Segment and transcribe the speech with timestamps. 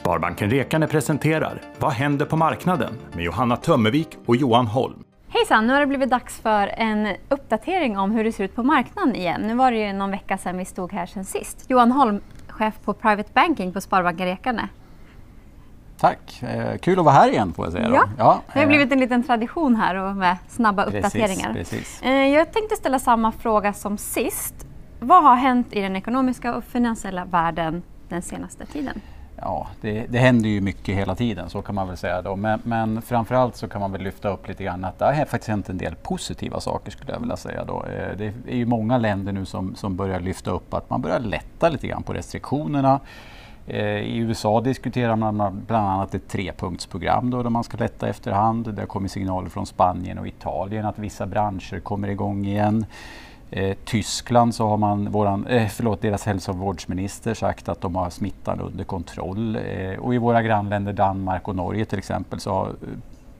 [0.00, 2.92] Sparbanken Rekane presenterar Vad händer på marknaden?
[3.12, 5.04] med Johanna Tömmervik och Johan Holm.
[5.28, 5.66] Hejsan!
[5.66, 9.16] Nu har det blivit dags för en uppdatering om hur det ser ut på marknaden
[9.16, 9.40] igen.
[9.40, 11.64] Nu var det ju någon vecka sedan vi stod här sen sist.
[11.68, 14.68] Johan Holm, chef på Private Banking på Sparbanken Rekane.
[15.98, 16.42] Tack!
[16.42, 17.90] Eh, kul att vara här igen får jag säga.
[17.94, 21.52] Ja, ja det har blivit en liten tradition här och med snabba precis, uppdateringar.
[21.52, 22.02] Precis.
[22.02, 24.66] Eh, jag tänkte ställa samma fråga som sist.
[25.00, 29.00] Vad har hänt i den ekonomiska och finansiella världen den senaste tiden?
[29.42, 32.22] Ja, det, det händer ju mycket hela tiden, så kan man väl säga.
[32.22, 32.36] Då.
[32.36, 35.48] Men, men framförallt så kan man väl lyfta upp lite grann att det har faktiskt
[35.48, 37.64] hänt en del positiva saker skulle jag vilja säga.
[37.64, 37.84] Då.
[37.84, 41.20] Eh, det är ju många länder nu som, som börjar lyfta upp att man börjar
[41.20, 43.00] lätta lite grann på restriktionerna.
[43.66, 48.74] Eh, I USA diskuterar man bland annat ett trepunktsprogram då, där man ska lätta efterhand.
[48.74, 52.86] Det har kommit signaler från Spanien och Italien att vissa branscher kommer igång igen.
[53.52, 58.60] Eh, Tyskland så har man våran, eh, förlåt, deras hälsovårdsminister sagt att de har smittan
[58.60, 59.56] under kontroll.
[59.56, 62.74] Eh, och i våra grannländer Danmark och Norge till exempel så har, eh,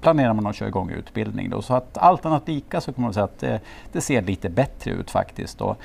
[0.00, 1.50] planerar man att köra igång utbildning.
[1.50, 1.62] Då.
[1.62, 3.60] Så att allt annat lika så kan man säga att det,
[3.92, 5.58] det ser lite bättre ut faktiskt.
[5.58, 5.76] Då.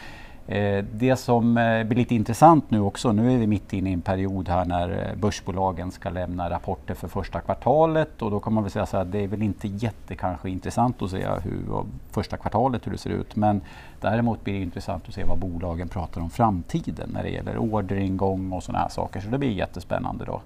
[0.47, 3.93] Eh, det som eh, blir lite intressant nu också, nu är vi mitt inne i
[3.93, 8.53] en period här när eh, börsbolagen ska lämna rapporter för första kvartalet och då kan
[8.53, 11.85] man väl säga så att det är väl inte jätte kanske intressant att se hur
[12.11, 13.61] första kvartalet hur det ser ut men
[14.01, 18.51] däremot blir det intressant att se vad bolagen pratar om framtiden när det gäller orderingång
[18.51, 20.41] och sådana här saker så det blir jättespännande då.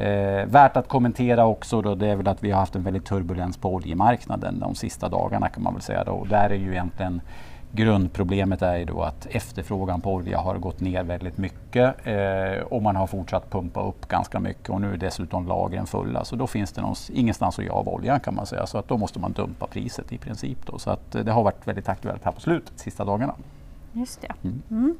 [0.00, 3.04] Eh, värt att kommentera också då, det är väl att vi har haft en väldigt
[3.04, 6.04] turbulens på oljemarknaden de sista dagarna kan man väl säga.
[6.04, 6.12] Då.
[6.12, 7.20] Och där är ju egentligen
[7.76, 12.82] Grundproblemet är ju då att efterfrågan på olja har gått ner väldigt mycket eh, och
[12.82, 16.24] man har fortsatt pumpa upp ganska mycket och nu är dessutom lagren fulla.
[16.24, 18.66] Så då finns det någons, ingenstans att göra av oljan kan man säga.
[18.66, 20.66] Så att då måste man dumpa priset i princip.
[20.66, 20.78] Då.
[20.78, 23.34] Så att eh, det har varit väldigt aktuellt här på slutet, sista dagarna.
[23.92, 24.32] Just det.
[24.42, 24.62] Mm.
[24.70, 24.96] Mm.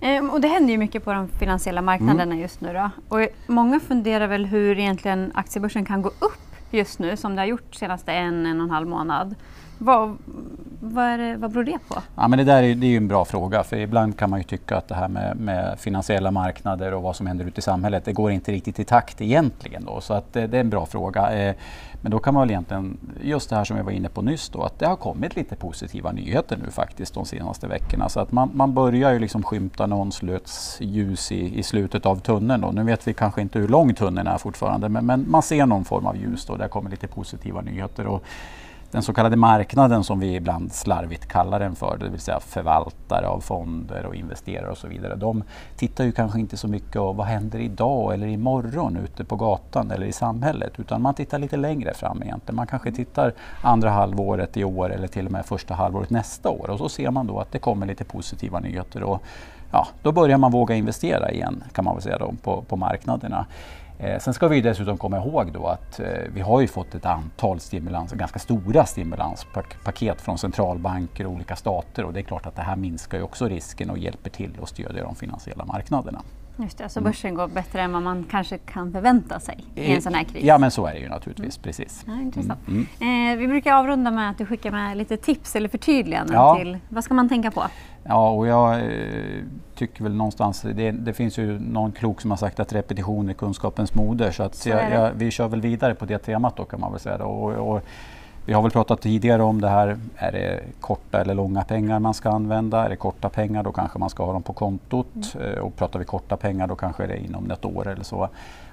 [0.00, 2.38] Ehm, och det händer ju mycket på de finansiella marknaderna mm.
[2.38, 2.72] just nu.
[2.72, 2.90] Då.
[3.08, 7.46] Och många funderar väl hur egentligen aktiebörsen kan gå upp just nu som det har
[7.46, 9.34] gjort senaste en, en och en halv månad.
[9.78, 10.16] Vad,
[10.84, 12.02] vad, det, vad beror det på?
[12.16, 14.44] Ja, men det där är, det är en bra fråga för ibland kan man ju
[14.44, 18.04] tycka att det här med, med, finansiella marknader och vad som händer ute i samhället
[18.04, 19.84] det går inte riktigt i takt egentligen.
[19.84, 21.32] Då, så att det, det är en bra fråga.
[21.32, 21.54] Eh,
[22.04, 24.48] men då kan man väl egentligen, just det här som jag var inne på nyss
[24.48, 28.08] då, att det har kommit lite positiva nyheter nu faktiskt de senaste veckorna.
[28.08, 32.16] Så att man, man börjar ju liksom skymta någon slags ljus i, i slutet av
[32.16, 32.60] tunneln.
[32.60, 32.70] Då.
[32.70, 35.84] Nu vet vi kanske inte hur lång tunneln är fortfarande men, men man ser någon
[35.84, 36.56] form av ljus då.
[36.56, 38.06] Det kommer lite positiva nyheter.
[38.06, 38.24] Och
[38.94, 43.28] den så kallade marknaden som vi ibland slarvigt kallar den för, det vill säga förvaltare
[43.28, 45.14] av fonder och investerare och så vidare.
[45.16, 45.44] De
[45.76, 49.90] tittar ju kanske inte så mycket på vad händer idag eller imorgon ute på gatan
[49.90, 52.56] eller i samhället utan man tittar lite längre fram egentligen.
[52.56, 53.32] Man kanske tittar
[53.62, 57.10] andra halvåret i år eller till och med första halvåret nästa år och så ser
[57.10, 59.22] man då att det kommer lite positiva nyheter och
[59.74, 63.46] ja, då börjar man våga investera igen kan man väl säga då, på, på marknaderna.
[63.98, 67.06] Eh, sen ska vi dessutom komma ihåg då att eh, vi har ju fått ett
[67.06, 72.56] antal stimulans, ganska stora stimulanspaket från centralbanker och olika stater och det är klart att
[72.56, 76.22] det här minskar ju också risken och hjälper till att stödja de finansiella marknaderna.
[76.56, 77.10] Just det, så mm.
[77.10, 80.44] börsen går bättre än vad man kanske kan förvänta sig i en sån här kris?
[80.44, 81.62] Ja men så är det ju naturligtvis, mm.
[81.62, 82.04] precis.
[82.06, 82.68] Ja, intressant.
[82.68, 82.86] Mm.
[83.00, 83.32] mm.
[83.32, 86.56] Eh, vi brukar avrunda med att du skickar med lite tips eller förtydliganden ja.
[86.56, 87.62] till vad ska man tänka på?
[88.02, 89.42] Ja, och jag eh,
[89.74, 93.32] tycker väl någonstans, det, det, finns ju någon klok som har sagt att repetition är
[93.34, 96.64] kunskapens moder så, att så jag, jag, vi kör väl vidare på det temat då
[96.64, 97.24] kan man väl säga.
[97.24, 97.82] Och, och,
[98.46, 102.14] vi har väl pratat tidigare om det här, är det korta eller långa pengar man
[102.14, 102.84] ska använda?
[102.84, 105.54] Är det korta pengar då kanske man ska ha dem på kontot mm.
[105.54, 108.28] Eh, och pratar vi korta pengar då kanske det är inom ett år eller så.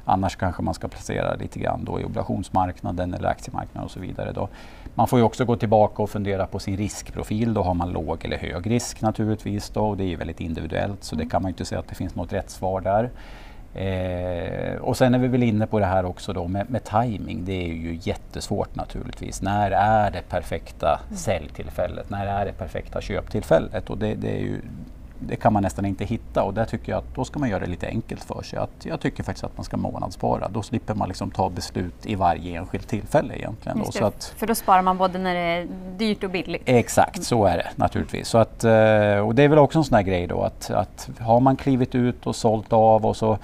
[0.05, 4.31] Annars kanske man ska placera lite grann då i obligationsmarknaden eller aktiemarknaden och så vidare.
[4.31, 4.49] Då.
[4.95, 7.53] Man får ju också gå tillbaka och fundera på sin riskprofil.
[7.53, 11.03] Då har man låg eller hög risk naturligtvis då, och det är ju väldigt individuellt
[11.03, 13.09] så det kan man inte säga att det finns något rätt svar där.
[13.73, 17.45] Eh, och sen är vi väl inne på det här också då med, med timing.
[17.45, 19.41] Det är ju jättesvårt naturligtvis.
[19.41, 21.17] När är det perfekta mm.
[21.17, 22.09] säljtillfället?
[22.09, 23.89] När är det perfekta köptillfället?
[23.89, 24.61] Och det, det, ju,
[25.19, 27.59] det kan man nästan inte hitta och där tycker jag att då ska man göra
[27.59, 28.59] det lite enkelt för sig.
[28.59, 30.47] Att jag tycker faktiskt att man ska månadsspara.
[30.47, 33.79] Då slipper man liksom ta beslut i varje enskilt tillfälle egentligen.
[33.85, 33.91] Då.
[33.91, 35.67] Så att, för då sparar man både när det är
[35.97, 36.61] dyrt och billigt.
[36.65, 38.27] Exakt, så är det naturligtvis.
[38.27, 41.09] Så att, eh, och det är väl också en sån här grej då att, att
[41.19, 43.37] har man klivit ut och sålt av och så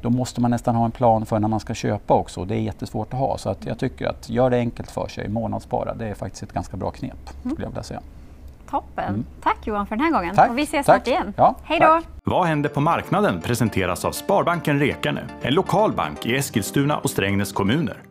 [0.00, 2.44] då måste man nästan ha en plan för när man ska köpa också.
[2.44, 3.38] Det är jättesvårt att ha.
[3.38, 6.52] Så att jag tycker att gör det enkelt för sig, månadsspara, det är faktiskt ett
[6.52, 7.12] ganska bra knep.
[7.12, 7.54] Mm.
[7.54, 8.00] skulle jag vilja säga.
[8.70, 9.04] Toppen.
[9.08, 9.24] Mm.
[9.42, 10.34] Tack Johan för den här gången.
[10.34, 10.50] Tack.
[10.50, 10.96] Och vi ses Tack.
[10.96, 11.34] snart igen.
[11.36, 12.00] Ja, Hej då!
[12.24, 17.52] Vad händer på marknaden presenteras av Sparbanken Rekane, en lokal bank i Eskilstuna och Strängnäs
[17.52, 18.02] kommuner.